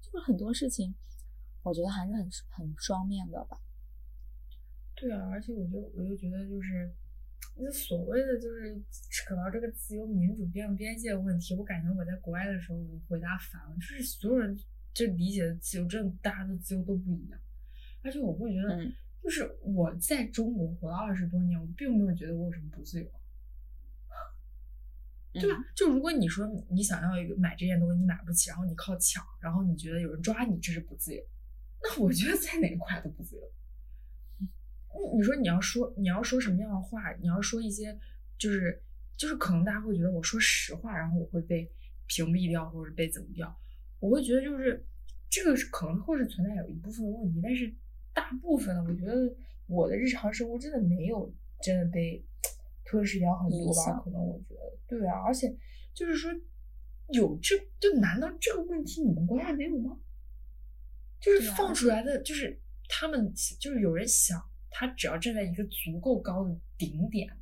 [0.00, 0.94] 就是很多事情，
[1.64, 3.60] 我觉得还是很很双面的吧。
[4.94, 6.94] 对啊，而且我就我就觉得就是。
[7.56, 14.58] 那所谓的就是扯到这个自由民主边边界的问题，我感觉我在国外的时候回答反了，就是所有人
[14.94, 17.38] 就理解的自由，真的大家的自由都不一样。
[18.02, 18.82] 而且我会觉得，
[19.22, 23.10] 就是我在中国活了二十多年，我并没有觉得我有什么不自由，
[25.34, 25.62] 对吧？
[25.76, 31.22] 就如果你说你想要一个买这件东西你买不起，然后你靠抢，然后你觉得有人抓你，这是不自由，
[31.82, 33.42] 那我觉得在哪一块都不自由。
[34.94, 37.12] 你你说你要说你要说什么样的话？
[37.20, 37.96] 你要说一些
[38.36, 38.82] 就是
[39.16, 41.70] 就是可能大家会觉得我说实话，然后我会被
[42.06, 43.56] 屏蔽掉或者被怎么掉？
[44.00, 44.84] 我会觉得就是
[45.28, 47.72] 这个是可能会是存在有一部分的问题，但是
[48.12, 49.34] 大部分的我觉得
[49.66, 52.24] 我的日常生活真的没有真的被
[52.84, 54.00] 吞噬掉很多吧？
[54.04, 55.56] 可能我觉得对啊，而且
[55.94, 56.32] 就是说
[57.10, 59.98] 有这就难道这个问题你们国家没有吗？
[61.20, 64.49] 就是放出来的就是他们就是有人想。
[64.70, 67.36] 他只要站在一个足够高的顶点，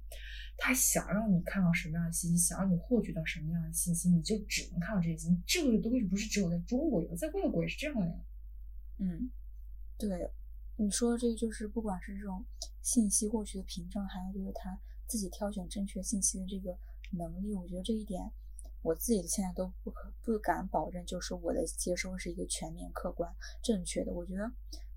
[0.56, 5.42] 他想让你看到什么样的信息，想让你获取到什么样的信息，你就只能看到这些信息。
[5.46, 8.14] 这个东西不是只有在中国有，在外国也是这样的呀。
[8.96, 9.30] 嗯，
[9.98, 10.30] 对，
[10.76, 12.44] 你说的这个就是不管是这种
[12.82, 16.76] 信息获取的屏障，还有就是他自己挑选正确信息的这个
[17.12, 18.32] 能力，我觉得这一点
[18.82, 24.12] 我自己现在都不可不敢保证，就是我的接收是一个全面、客观、正确的。
[24.12, 24.50] 我觉得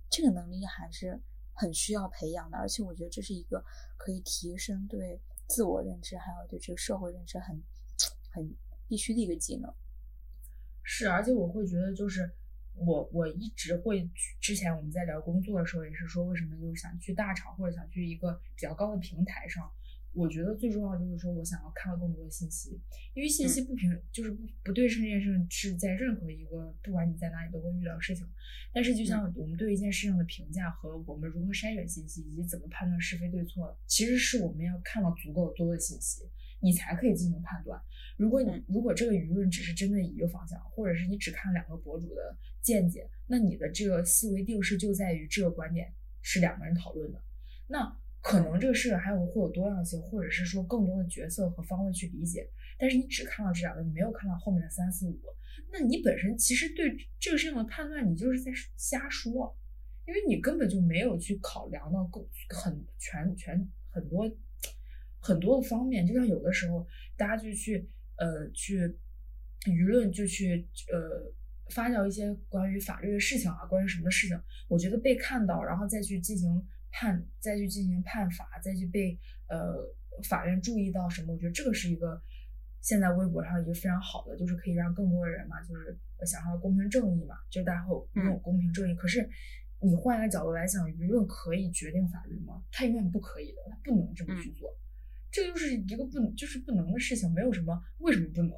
[0.10, 1.22] 这个能力还是。
[1.54, 3.64] 很需要培养的，而且我觉得这是一个
[3.98, 7.62] 可以提升对自我认知，还有对这个社会认知很
[8.30, 8.56] 很
[8.88, 9.74] 必须的一个技能。
[10.84, 12.32] 是，而且我会觉得，就是
[12.76, 14.10] 我我一直会，
[14.40, 19.72] 之前我们在聊工作的时候，也是说为什么就是想去大厂或者想去一个比较高的平台上。
[20.13, 22.78] 我觉得最重要就是说我想要看到更多的信息，
[23.13, 28.28] 因为信息不平就是不不对称这件事是在任何一个不管你在哪里都会遇到事情。
[28.74, 36.24] 但是就像我们对一件事情的评价和我们如何筛选信息以及怎么判断是非对错，其实是我们要看到足够多的信息，
[36.60, 37.82] 你才可以进行判断。
[38.17, 47.24] 如果你如果这个舆论只是针对一个方向，或者是你只看两个博主的见解，那你的这个思维定式就在于这个观点是两个人讨论的，
[47.67, 47.97] 那。
[48.22, 55.20] 可能这个事情还有会有多样性，或者是说更多的角色和方位去理解，但是你只看到这两个，你没有看到后面的三四五，
[55.72, 59.58] 那你本身其实对这个事情的判断，你就是在瞎说，
[60.06, 64.32] 因为你根本就没有去考量到更很全全很多
[65.20, 68.96] 很多的方面，就像有的时候大家就去呃去
[69.66, 71.34] 舆论就去呃
[71.72, 76.64] 发酵一些关于法律的事情啊，关于什么事情，我觉得被看到，然后再去进行。
[76.92, 79.76] 判再去进行判罚，再去被呃
[80.30, 81.34] 法院注意到什么？
[81.34, 82.22] 我觉得这个是一个
[82.82, 88.96] 现在微博上一个非常好的，就是可以让更多的人嘛，就是想要公平正义嘛，就大家会拥有公平正义。
[88.96, 89.28] 可是
[89.80, 92.64] 你换一个角度来讲，舆论可以决定法律吗？
[92.72, 94.70] 它永远不可以的，它不能这么去做。
[95.32, 98.52] 这就是一个不就是不能的事情，没有什么为什么不能，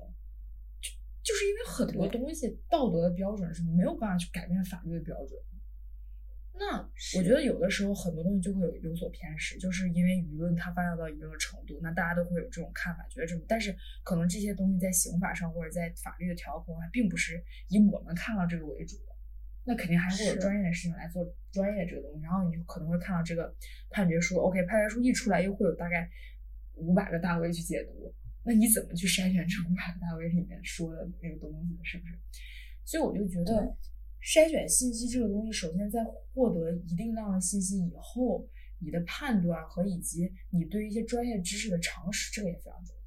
[0.82, 0.90] 就
[1.22, 5.40] 就是因为很多东西道德的标准是没有办法去改变法律的标准。
[6.56, 6.78] 那
[7.18, 19.16] 我觉得有的时候很多东西就会有有所偏食，就是因为舆论它发酵到一定的程度，那大家都会有这种看法，觉得这么，但是可能这些东西在刑法上或者在法律的调控上，并不是以我们看到这个为主的，
[19.64, 23.52] 那肯定还会有专业的事情来做专业这个东西，然后你就可能会看到这个
[23.90, 26.08] 判决书，OK，判决书一出来，又会有大概
[26.76, 28.14] 五百个大 V 去解读，
[28.44, 32.14] 那你怎么去筛选这五百个大 V 里面说的那个东西，是不是？
[32.86, 33.76] 所以我就觉得。
[34.24, 36.02] 筛选信息这个东西，首先在
[36.34, 38.48] 获得一定量的信息以后，
[38.80, 43.04] 你的判断和以及你对一些专业知识的常识，这个也非常重要。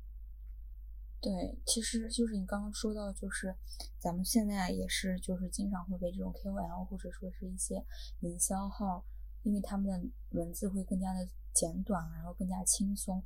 [1.19, 3.57] 对，其实就是你刚刚说到，就是
[3.99, 7.83] 咱们现在也是，就是经常会被这种 KOL 或者说是一些
[8.21, 9.03] 营销号，
[9.43, 13.25] 因为他们的文字会更加的简短，然后更加轻松，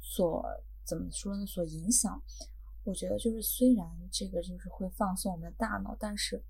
[0.00, 0.42] 所
[0.84, 1.44] 怎么说呢？
[1.44, 2.20] 所影响。
[2.82, 6.42] 我觉得就是虽然这个就是会放松我们的大脑，但是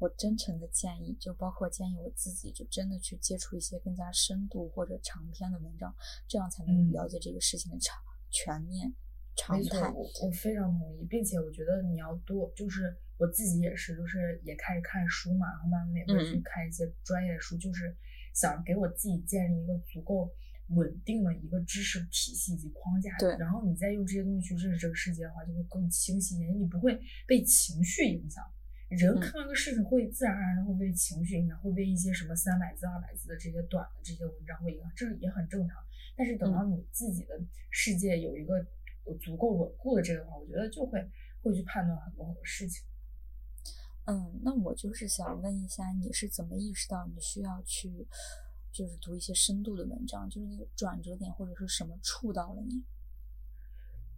[0.00, 5.94] 我真诚的建议，就包括建议我自己，就真的去接触一些更加深度或者长篇的文章，
[6.26, 7.96] 这样才能了解这个事情的长
[8.30, 8.92] 全面。
[9.52, 17.94] 没错，我我非常同意，并且我觉得你要多，就是我自己也是，就是也开始看书嘛，然后慢慢也会去看一些专业的书，就是
[18.34, 20.30] 想给我自己建立一个足够
[20.68, 23.16] 稳定的一个知识体系以及框架。
[23.18, 28.42] 对，然后你再用这些东西去认识这个世界的话，就会更清晰一点，你不会被情绪影响。
[28.96, 35.76] 人看到一个事情会自然而然的会被情绪影响，会被一些什么三百字、二百字的这些短的这些文章会影响，这也很正常。
[36.16, 38.66] 但是等到你自己的世界有一个。
[39.06, 41.10] 有足够稳固的这个话，我觉得就会
[41.42, 42.84] 会去判断很多很多事情。
[44.04, 48.06] 嗯，那我就是想问一下，你是怎么意识到你需要去
[48.70, 50.28] 就是读一些深度的文章？
[50.28, 52.84] 就是那个转折点或者是什么触到了你？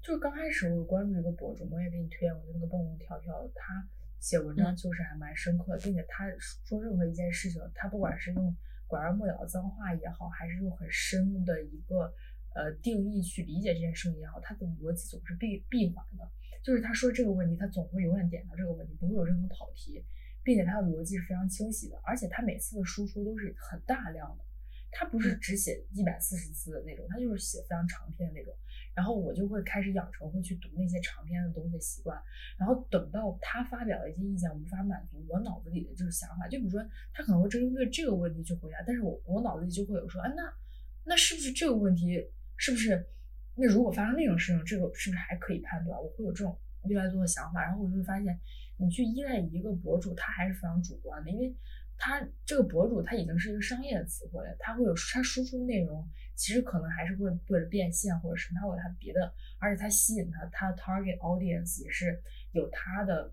[0.02, 3.88] 就是刚开始我关注一个博主，我也给你推荐过那个蹦蹦跳跳，他
[4.22, 6.24] 写文章就是还蛮深刻的，并且他
[6.64, 8.56] 说任何一件事情，他不管是用
[8.86, 12.10] 拐弯抹角的脏话也好，还是用很深的一个。
[12.54, 16.30] 呃，定义去理解这件事情也好，他的逻辑总是闭闭环的。
[16.62, 20.04] 就是他说这个问题，他总会永远点到这个问题，不会有任何跑题，
[20.44, 21.98] 并且他的逻辑是非常清晰的。
[22.04, 24.44] 而且他每次的输出都是很大量的，
[24.92, 28.54] 他不是只写一百四十字的那种，他就是写非常长篇的那种。
[28.94, 32.20] 然后我就会开始养成会去读那些长篇的东西的习惯。
[32.58, 40.42] 然后等到他发表的一些意见无法满足我脑子里的这个想法，就比如说他可能会针对这个问题去回答，但是我我脑子里就会有说，哎，那
[41.04, 42.30] 那是不是这个问题？
[42.58, 43.08] 是不是？
[43.54, 45.98] 那如果发生那种事情，这个是不是还可以判断？
[45.98, 48.38] 我会有这种越来越多的想法，然后我就会发现，
[48.76, 51.54] 你去依赖一个博主，他还是非常主观的，因为
[51.96, 62.20] 他这个博主他已经是一个商业的词汇了，他会有他输出内容，其实可能还是会为了变现，或者是他有他别的，而且他吸引他他的 target audience 也是
[62.52, 63.32] 有他的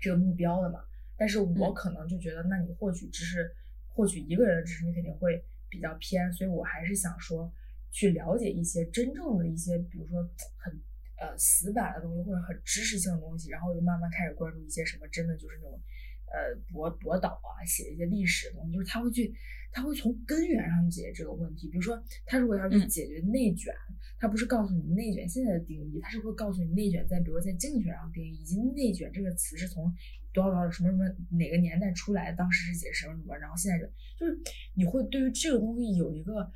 [0.00, 0.80] 这个目标的嘛。
[1.16, 3.54] 但是我可能就觉得，那你获取知识，
[3.88, 7.52] 获取一个人的知识，你肯定会比较偏，所以我还是想说。
[7.92, 10.20] 去了解一些真正的一些，比如说
[10.58, 10.70] 很
[11.18, 15.80] 呃死板的东西，或者很知识性的东西，然后就慢慢开始关注一些什么真的就是那种
[16.26, 19.34] 呃博博导啊，写一些历史的东西，就是他会去，
[19.72, 21.68] 他会从根源上解决这个问题。
[21.68, 23.72] 比如说，他如果要去解决内卷，
[24.18, 29.94] 他不是告诉你内卷现在的定义，他是会告诉你内卷在比如说在经济学上定义，以及内卷这个词是从
[30.32, 31.04] 多少多少什么什么
[31.36, 33.78] 哪个年代出来，当时是解什么什么，然后现在
[34.18, 34.38] 就是
[34.74, 36.50] 你会对于这个东西有一个。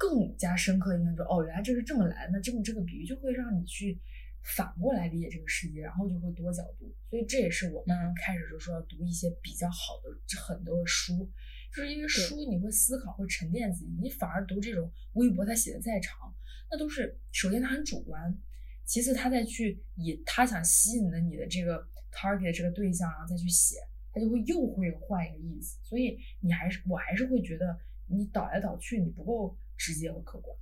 [0.00, 3.98] 更加深刻的印象，就哦，原来这是这么来，那这么这个比喻就会让你去
[4.42, 6.92] 反过来理解这个世界，然后就会多角度。
[7.08, 11.30] 所以这也是我们开始就说要读一些比较好的很多的书，
[11.74, 13.90] 就是因为书你会思考，会沉淀自己。
[14.00, 16.34] 你反而读这种微博，他写的再长，
[16.70, 18.36] 那都是首先他很主观，
[18.84, 23.76] 其次他再去以他想吸引的你的这个 target 这个对象，然后再去写，
[24.12, 25.78] 他就会又会换一个意思。
[25.82, 29.56] 所以你还是我还是会觉得你倒来倒去，你不够。
[29.80, 30.58] 直接和客观，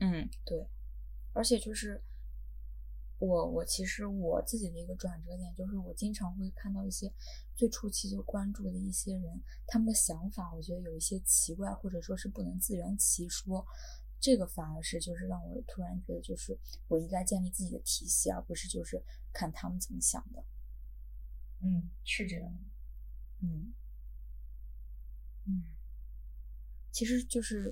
[0.00, 0.62] 嗯，对，
[1.32, 1.98] 而且就是
[3.24, 7.12] 我，我其实我自己的一个转折点，就是我经常会看到一些
[7.54, 13.64] 最初期就关注的一些人，他们的想法，我觉得有一些奇怪，或者说是不能自圆其说，
[14.18, 16.58] 这个反而是就是让我突然觉得，就是
[16.88, 19.00] 我应该建立自己的体系，而不是就是
[19.32, 20.42] 看他们怎么想的。
[21.60, 22.58] 嗯，是这样。
[23.40, 23.72] 嗯
[25.46, 25.62] 嗯，
[26.90, 27.70] 其实就是。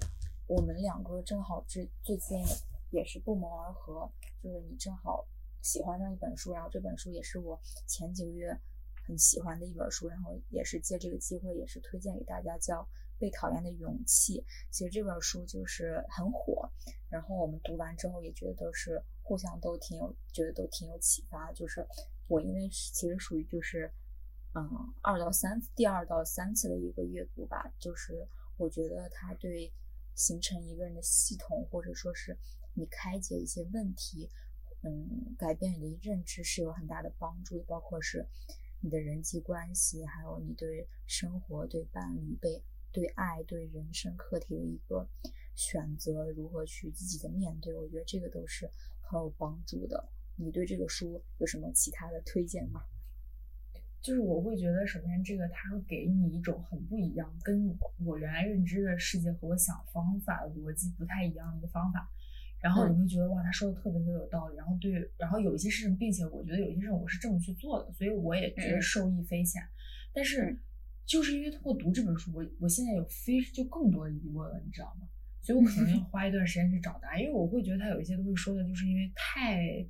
[0.53, 2.45] 我们两个正好最最近
[2.91, 4.11] 也是不谋而合，
[4.43, 5.25] 就是你正好
[5.63, 8.59] 喜欢上一本书，然后这本书也是我前几个月
[9.05, 12.83] 很喜欢的一本书，然后也是借这个机会也是推荐给大家，叫
[13.19, 14.41] 《被讨厌的勇气》。
[14.71, 16.71] 其实这本书就是很火，
[17.09, 21.53] 然后我们读完之后也觉得都是互相都挺有，觉得都挺有启发。
[21.53, 21.87] 就是
[22.27, 23.93] 我因为其实属于就是
[24.55, 29.73] 嗯二到三第二到三次的一个阅读吧，就是我觉得它对。
[30.17, 32.37] 形成一个人的系统，或者说是
[32.75, 34.29] 你开解一些问题，
[34.83, 37.65] 嗯，改变你的认知是有很大的帮助的。
[37.65, 38.27] 包括是
[38.81, 42.63] 你的人际关系，还有你对生活、对伴侣、对
[42.93, 45.09] 对爱、对人生课题的一个
[45.55, 48.71] 选择，如何去积极的面对，我觉得这个都是
[49.03, 50.09] 很有帮助的。
[50.37, 52.83] 你对这个书有什么其他的推荐吗？
[54.01, 62.11] 就是我会觉得，首先这个它会给你一种很不一样，跟我原来认知的世界和我想方法的逻辑不太一样的一个方法。
[62.61, 64.57] 然后你会觉得哇，他说的特别特别有道理。
[64.57, 69.63] 然后对，然后有一些事情，并且我觉得有一些事情我是这么去做的，所以我也觉得受益匪浅。
[70.13, 70.59] 但是
[71.07, 75.09] 就是因为通过读这本书，我我现在有非就更多的疑问了，你知道吗？
[75.43, 79.87] 所以我可能要 花一段时间去找答案，因为我会觉得他有一些东西说的就是因为太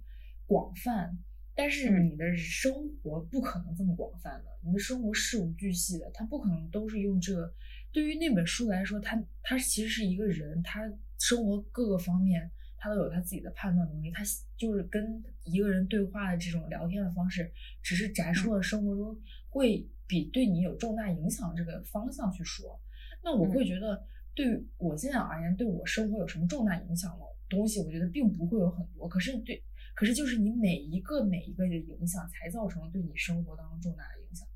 [0.47, 1.19] 广泛。
[1.53, 7.53] 但是你的生活不可能这么广泛的，你的生活事无巨细的，他不可能都是用这个。
[7.93, 10.81] 对于那本书来说，他他其实是一个人，他
[11.19, 12.51] 生活各个方面
[12.81, 14.11] 他都有他自己的判断能力。
[14.11, 14.25] 他
[14.57, 17.53] 就是跟一个人对话的这种聊天的方式，
[17.83, 19.17] 只是摘述了生活中
[19.49, 22.81] 会比对你有重大影响这个方向去说。
[23.23, 24.05] 那我会觉得，
[24.35, 29.07] 对于我现在而言，对我生活有什么重大影响的东西，我觉得并不会有很多。
[29.07, 29.63] 可是对。
[29.93, 34.47] 可是，就是你每一个每一个的影响，才造成了对你生活当中重大的影响。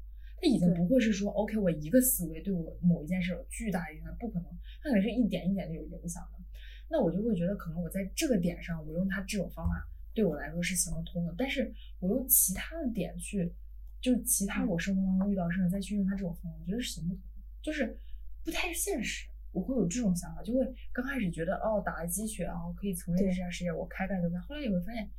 [0.41, 4.49] 它已经不会是说，OK，我一个思维对我某一件事有巨大影响，不可能，
[4.81, 6.44] 它可能是一点一点的有影响的。
[6.89, 11.35] 那我就会觉得，可能我在这个点上，我用它这种方法对我来说是行得通的。
[11.37, 13.53] 但是我用其他的点去，
[14.01, 17.23] 就其他我生活当中遇到事情再去用它这种方法，我觉得是行不通，
[17.63, 17.99] 就是
[18.45, 19.29] 不太现实。
[19.53, 20.61] 我会有这种想法，就会
[20.93, 24.41] 刚开始觉得，哦，打了鸡血啊，可以从事这项事业，我开干就干。
[24.43, 25.11] 后来你会发现。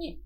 [0.00, 0.22] 你，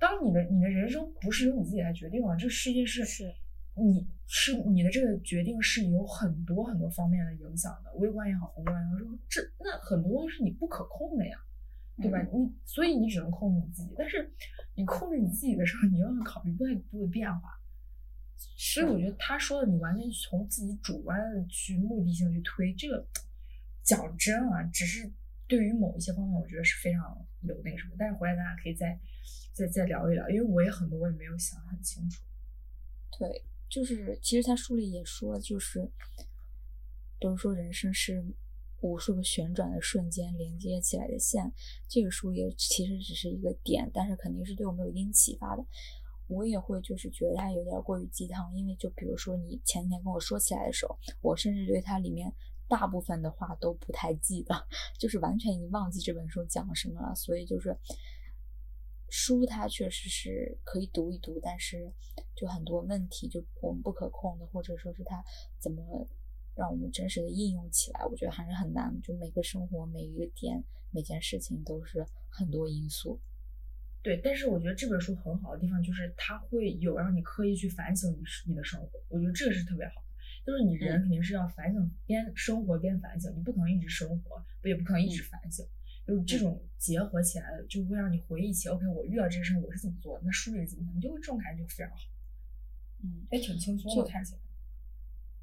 [0.00, 3.32] 当你的你的人生不是由你自己来决定了，这个世界是是，
[3.74, 11.38] 你是你的这个决定是有很多很多方面的影响的，微观也好，宏观也好，说这那很多东西是你不可控的呀，
[11.96, 12.20] 对吧？
[12.32, 14.30] 你所以你只能控制你自己，但是
[14.74, 17.58] 你控制你自己的时候，你又要考虑外部的变化，
[18.56, 23.06] 所以我觉得他说的你完全从自己主观的去目的性去推这个，
[23.82, 25.10] 讲真啊，只是
[25.46, 27.02] 对于某一些方面，我觉得是非常
[27.40, 28.98] 有那个什么，但是回来咱俩可以再。
[29.54, 32.22] 再再聊一聊，因为我也很多我也没有想很清楚。
[33.18, 35.90] 对，就是其实他书里也说，就是
[37.18, 38.22] 都是说人生是
[38.82, 41.50] 无数个旋转的瞬间连接起来的线。
[41.88, 45.64] 这个书也其实只是一个点，但是肯定是对我们有一定启发的。
[46.26, 52.30] 我也会就是觉得它有点过于鸡汤，因为就比如说你前几天跟我说起来的时候，我甚至对它里面
[52.68, 54.54] 大部分的话都不太记得，
[55.00, 57.14] 就是完全已经忘记这本书讲了什么了。
[57.14, 57.74] 所以就是。
[59.14, 61.92] 书它确实是可以读一读，但是
[62.34, 65.22] 就很多问题就我们不可控的，或者说是它
[65.58, 66.08] 怎么
[66.56, 68.98] 让我们真实的应用起来，我觉得还是很难。
[69.02, 73.20] 就每个生活每一个点每件事情都是很多因素。
[74.02, 80.06] 对，但是我觉得这本书很好的地方就是它会有让你刻意去反省你你的生活，我觉得这个是特别好的。
[80.46, 85.66] 就是你人肯定是要反省，边生活边反省，你不可能一直生活，也不可能一直反省。
[86.06, 91.98] 就是这种结合起来的，就会让你回忆起，OK，我遇到这个事我是怎么做的，那书里怎么你就会这种感觉就非常好，
[93.04, 94.40] 嗯，也挺轻松的看起来。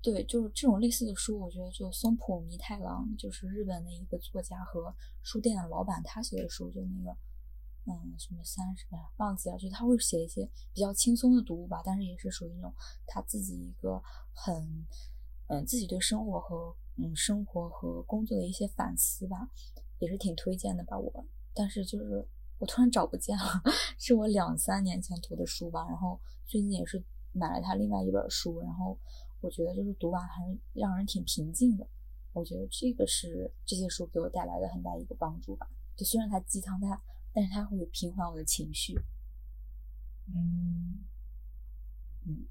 [0.02, 7.18] 对，就是这种类似的书，我觉得就松浦弥太郎，就是日本的一个作家和书店的老板，他写的书就那个，
[7.86, 8.86] 嗯，什么三十
[9.18, 12.74] 忘记了，就他会写一些比较轻松的读物吧，但是也是属于那种
[13.08, 14.02] 他自己一个
[14.34, 14.86] 很，
[15.48, 19.50] 嗯，自己对生活和嗯生活和工作的一些反思吧。
[20.00, 22.26] 也是挺推荐的吧，我，但是就是
[22.58, 23.62] 我突然找不见了，
[24.00, 28.98] 是我两三年前读的书吧，然后最近也是买了他另外一本书，然后
[29.42, 31.88] 我觉得就是读完还是让人挺平静的，
[32.34, 37.02] 我觉得这个是这些书给我带来的很大一个帮助吧，就虽然它鸡汤，它
[37.34, 39.00] 但是它会平缓我的情绪，
[40.28, 41.04] 嗯，
[42.26, 42.46] 嗯。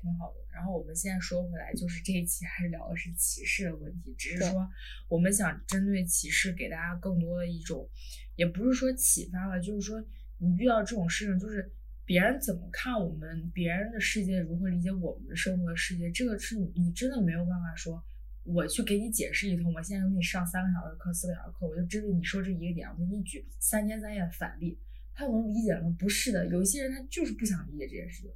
[0.00, 4.68] 挺好的，然后我们现在说回来，就是这一期还是聊的是歧视的问题，只是说
[5.08, 7.88] 我们想针对歧视给大家更多的一种，
[8.34, 10.02] 也不是说启发吧，就是说
[10.38, 11.72] 你遇到这种事情，就是
[12.04, 18.02] 别人怎么看我们，别人的世界如何理解我们的生活的世界，这个是你你真的没有办法说，
[18.44, 19.74] 我去给你解释一通。
[19.74, 24.78] 我现在给你上三个小时课，四个小时课，我就针对你说这一个点，我给你举三天三夜的反例，
[25.16, 25.96] 他能理解吗？
[25.98, 28.30] 不是的，有一些人他就是不想理解这件事情。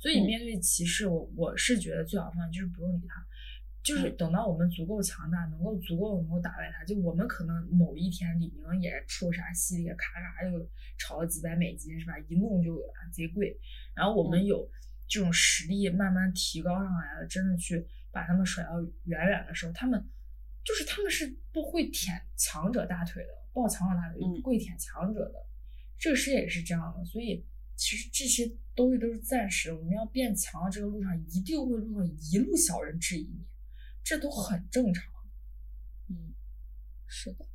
[0.00, 3.24] 所以面对歧视，我我是觉得最好的方法就是不用理他，
[3.84, 6.82] 就是等到我们足够强大，能够足够能够打败他。
[6.84, 10.68] 就我们可能某一天李宁也出啥系列，咔咔就
[10.98, 12.18] 炒了几百美金，是吧？
[12.26, 13.56] 一弄就贼贵。
[13.94, 14.68] 然后我们有
[15.06, 20.02] 这种实力慢慢提高上来了，真的去把他们甩到远远的时候，他们
[20.64, 25.34] 就是他们是不会舔强者大腿的，抱强者大腿不会舔强者的。
[26.02, 27.46] 这个世界也是这样的，所以。
[27.74, 28.46] 其实这些
[28.76, 33.44] 东西都是暂时，我们要变强的这个路上，一定会路上一路小人质疑你，
[34.04, 35.12] 这都很正常。
[36.08, 36.32] 嗯，
[37.08, 37.46] 是的。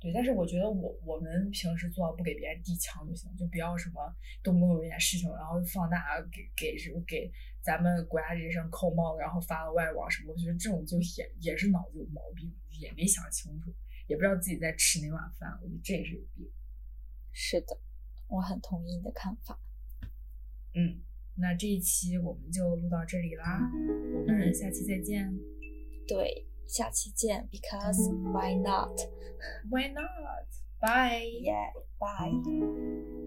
[0.00, 4.00] 对，但是我觉得我我们平时做到不给别人递枪就行，就不要什么
[4.42, 6.00] 动不动有一件事情，然后放大
[6.32, 10.32] 给给什么给咱们国家这些人扣帽子，然后发到外网什么。
[10.32, 12.50] 我觉得这种就也也是脑子有毛病，
[12.80, 13.74] 也没想清楚，
[14.06, 15.50] 也不知道自己在吃哪碗饭。
[15.60, 16.48] 我觉得这也是有病。
[17.38, 17.76] 是的，
[18.28, 19.60] 我很同意你的看法。
[20.74, 21.02] 嗯，
[21.34, 23.70] 那这一期我们就录到这里啦，
[24.26, 25.38] 我们下期再见。
[26.08, 26.46] 对。
[26.66, 28.98] 下期见，because why not?
[29.70, 30.48] Why not?
[30.80, 31.22] Bye.
[31.44, 31.70] Yeah,
[32.00, 33.25] bye.